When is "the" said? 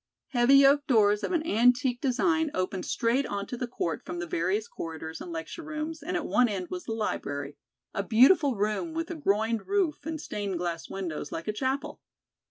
3.55-3.67, 4.17-4.25, 6.85-6.91